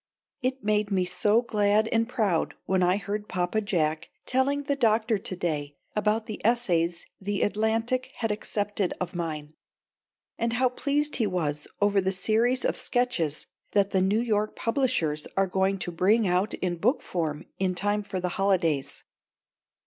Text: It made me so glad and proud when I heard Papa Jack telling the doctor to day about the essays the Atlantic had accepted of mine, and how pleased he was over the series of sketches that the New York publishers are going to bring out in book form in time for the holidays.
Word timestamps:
It 0.41 0.63
made 0.63 0.89
me 0.89 1.05
so 1.05 1.43
glad 1.43 1.87
and 1.89 2.09
proud 2.09 2.55
when 2.65 2.81
I 2.81 2.97
heard 2.97 3.27
Papa 3.29 3.61
Jack 3.61 4.09
telling 4.25 4.63
the 4.63 4.75
doctor 4.75 5.19
to 5.19 5.35
day 5.35 5.75
about 5.95 6.25
the 6.25 6.41
essays 6.43 7.05
the 7.21 7.43
Atlantic 7.43 8.11
had 8.15 8.31
accepted 8.31 8.95
of 8.99 9.13
mine, 9.13 9.53
and 10.39 10.53
how 10.53 10.69
pleased 10.69 11.17
he 11.17 11.27
was 11.27 11.67
over 11.81 12.01
the 12.01 12.11
series 12.11 12.65
of 12.65 12.75
sketches 12.75 13.45
that 13.73 13.91
the 13.91 14.01
New 14.01 14.21
York 14.21 14.55
publishers 14.55 15.27
are 15.37 15.45
going 15.45 15.77
to 15.77 15.91
bring 15.91 16.25
out 16.27 16.55
in 16.55 16.77
book 16.77 17.03
form 17.03 17.45
in 17.59 17.75
time 17.75 18.01
for 18.01 18.19
the 18.19 18.29
holidays. 18.39 19.03